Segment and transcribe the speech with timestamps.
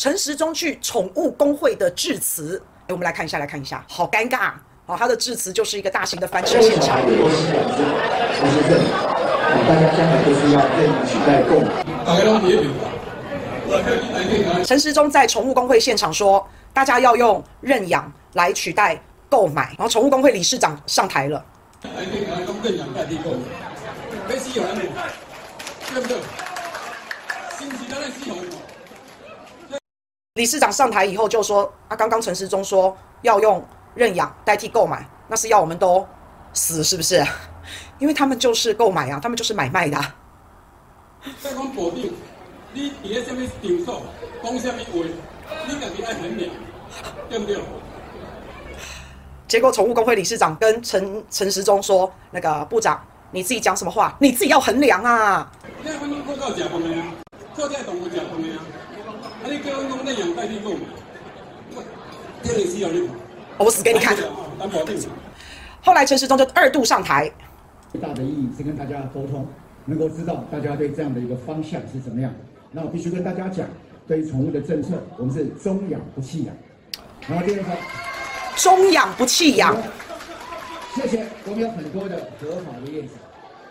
[0.00, 4.52] 陈时中去宠物公会的致辞，哎，我们来看一下，来看一下，好尴尬
[4.86, 4.96] 啊！
[4.96, 6.98] 他的致辞就是一个大型的翻车现场。
[9.68, 11.84] 大家将来都是要认养取代购买。
[14.64, 18.98] 陈时中在宠物公会现场说，大家要用认养来取代
[19.28, 21.44] 购买，然后宠物公会理事长上台了。
[30.40, 33.62] 理事长上台以后就说：“啊，刚刚陈时中说要用
[33.94, 36.08] 认养代替购买，那是要我们都
[36.54, 37.22] 死是不是？
[38.00, 40.16] 因为他们就是购买啊，他们就是买卖的啊。”
[42.72, 44.02] 你伫咧什么场所，
[44.42, 44.92] 讲什么话，
[45.68, 46.50] 你自己爱衡量，
[47.28, 47.58] 对不对？
[49.46, 52.98] 结果宠物公会理事长跟陈陈时中说：“那个部长，
[53.32, 55.52] 你自己讲什么话，你自己要衡量啊。”
[63.58, 64.16] 我死给你看。
[65.82, 67.30] 后来陈时中就二度上台。
[67.90, 69.46] 最大的意义是跟大家沟通，
[69.84, 72.32] 能够知道大家对这样的一个方向是怎么样。
[72.70, 73.66] 那我必须跟大家讲，
[74.06, 76.54] 对于宠物的政策，我们是中养不弃养。
[77.26, 77.70] 然后第二个，
[78.56, 79.76] 中养不弃养。
[80.94, 83.08] 谢谢，我们有很多的合法的业者，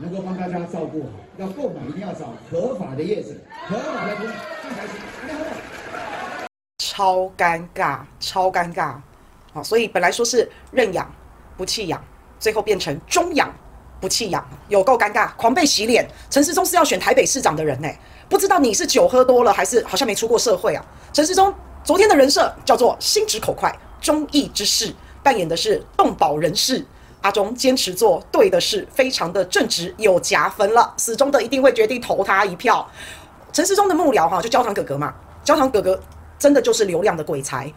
[0.00, 1.08] 能够帮大家照顾好。
[1.36, 3.30] 要购买一定要找合法的业者，
[3.68, 4.26] 合法的公
[6.78, 8.94] 超尴尬，超尴尬。
[9.52, 11.10] 好，所以本来说是认养
[11.56, 12.02] 不弃养，
[12.38, 13.52] 最后变成中养
[14.00, 16.08] 不弃养，有够尴尬，狂被洗脸。
[16.30, 17.88] 陈世忠是要选台北市长的人呢、
[18.28, 20.84] 不知道你是酒喝多了，还是好像没出过社会啊？
[21.12, 21.52] 陈世忠
[21.84, 26.84] 昨天的人设叫做心直口快、忠义之士，扮演的是动保人士。
[27.20, 30.92] 阿忠坚持做对的事，非常的正直，有加分了。
[30.96, 32.88] 死忠的一定会决定投他一票。
[33.52, 36.00] 陈时中的幕僚哈，就焦糖哥哥嘛，焦糖哥哥
[36.38, 37.72] 真的就是流量的鬼才，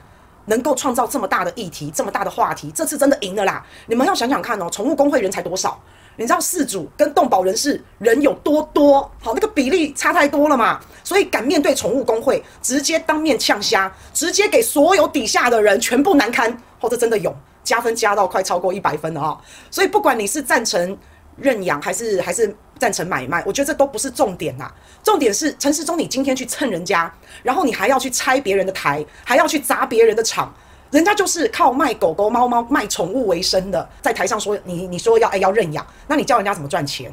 [0.46, 3.66] 能够创造这么大的议题、这么大的话题，这次真的赢了啦！
[3.88, 5.80] 你们要想想看哦，宠物工会人才多少？
[6.18, 9.10] 你知道饲主跟动保人士人有多多？
[9.22, 17.34] 好，那个比例差太多了嘛，所以敢面对宠物工会，直接当面呛虾，直接给所有底下的人全部难堪，或者真的有
[17.64, 19.38] 加分加到快超过一百分了啊！
[19.70, 20.98] 所以不管你是赞成
[21.38, 24.72] 认养还是还是赞成买卖，我觉得这都不是重点啊，
[25.04, 27.12] 重点是陈世忠你今天去蹭人家，
[27.44, 30.54] 然后你还要去拆别人的台，还要去砸别人的场。
[30.90, 37.10] 人家就是靠卖狗狗、猫猫、卖宠物为生的，在台上说你，你说要哎要认养，那你叫人家怎么赚钱？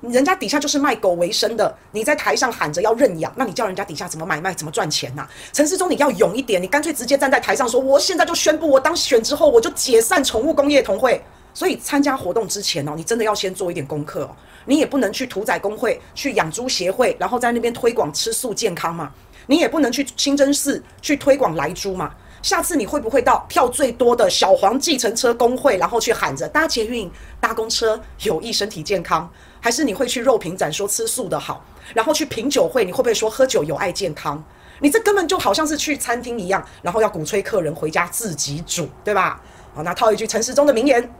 [0.00, 5.26] 人家底下就是卖狗为生的，你在台上喊着要认养，那你叫人家底下怎么买卖、怎么赚钱呐？
[5.52, 11.20] 陈时中，你要勇一点，你干脆直接站在台上说，我现在就宣布，我当选之后我就解散宠物工业同会。
[11.54, 14.30] 所以参加活动之前哦，你真的要先做一点功课哦，
[14.66, 19.10] 你也不能去屠宰公会、去养猪协会，然后在那边推广吃素健康嘛，
[19.46, 22.14] 你也不能去清真寺去推广来猪嘛。
[22.42, 27.10] 下次你会不会到票最多的小黄计程车工会，然后去喊着搭捷运、
[27.40, 29.28] 搭公车有益身体健康？
[29.60, 34.42] 还是你会去肉品展说吃素的好，然后去品酒会，你会不会说喝酒有碍健康？
[34.80, 39.42] 你这根本就好像是去餐厅一样，然后要鼓吹客人回家自己煮，对吧？
[39.74, 41.12] 好，那套一句陈时中的名言：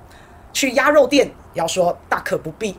[0.52, 2.76] 去鸭肉店要说大可不必。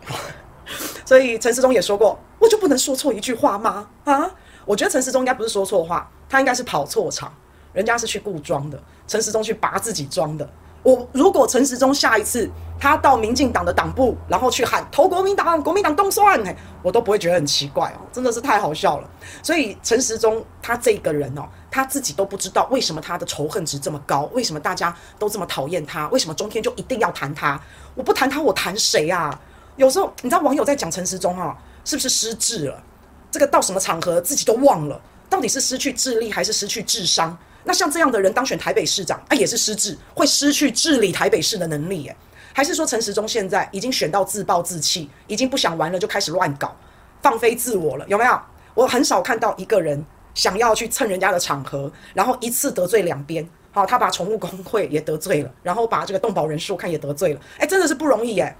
[1.04, 3.90] 所以陈时中也说过，我就不能说错一句话吗？
[4.06, 4.32] 啊，
[4.66, 7.34] 我觉得陈时中应该不是说错话，他应该是跑错场。
[7.74, 10.50] 人家是去故装的，陈时中去拔自己装的。
[10.82, 12.50] 我如果陈时中下一次
[12.80, 16.42] 他到民进党的党部，然后去喊投国民党，国民党冻蒜，
[16.82, 19.10] 我都不会觉得很奇怪哦，真的是太好笑了。
[19.44, 27.60] 所以陈时中他这个人哦，他自己都不知道为什么他的仇恨值这么高，为什么大家都这么讨厌他，为什么中天就一定要谈他？
[27.94, 29.38] 我不谈他，我谈谁啊？
[29.76, 32.82] 有时候你知道网友在讲陈时中哈，是不是失智了？
[33.30, 37.38] 这个到什么场合自己都忘了，到底是失去智力还是失去智商？
[37.70, 42.16] 那像这样的人当选台北市长，啊，也是失智，会失去治理台北市的能力耶？
[42.52, 46.76] 还是说陈时中现在已经选到自暴自弃，已经不想玩了，就开始乱搞，
[47.22, 48.06] 放飞自我了？
[48.08, 48.42] 有没有？
[48.74, 50.04] 我很少看到一个人
[50.34, 53.48] 想要去蹭人家的场合，然后一次得罪两边。
[53.72, 57.42] 好，他把宠物公会也得罪了，然后把这个动保人士看也得罪了。
[57.60, 58.56] 哎，真的是不容易耶。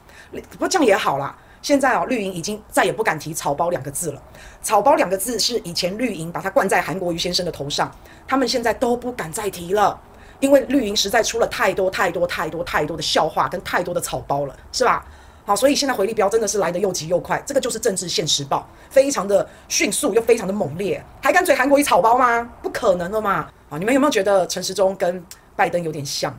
[0.52, 1.36] 不过这样也好啦。
[1.62, 4.22] 现在哦，绿营已经再也不敢提草包两个字了。
[4.62, 7.92] 草包两个字是以前绿营把它冠在韩国瑜先生的头上，
[8.28, 10.00] 他们现在都不敢再提了，
[10.40, 15.06] 因为绿营实在出了太多太多太多太多的笑话跟太多的草包了，是吧？
[15.46, 22.48] 好，所以现在回力标真的是来得又急又快，这个就是政治现实报，非常的迅速又非常的猛烈，还敢嘴韩国瑜草包吗？
[22.62, 23.50] 不可能了嘛！
[23.70, 25.26] 啊，你们有没有觉得陈时中跟
[25.56, 26.38] 拜登有点像？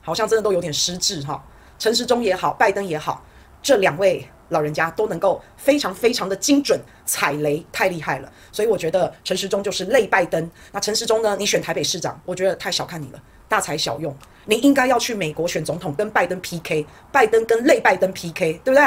[0.00, 1.40] 好像真的都有点失智哈。
[1.78, 3.22] 陈时中也好，拜登也好，
[3.62, 4.28] 这两位。
[4.52, 8.32] 老人家都能够非常非常的精准踩雷，太厉害了。
[8.52, 10.48] 所以我觉得陈时中就是类拜登。
[10.70, 11.36] 那陈时中呢？
[11.36, 14.16] 你选台北市长，我觉得太小看你了，大材小用。
[14.44, 18.84] 你应该要去美国选总统，跟拜登 PK，拜登跟类拜登 PK，对不对？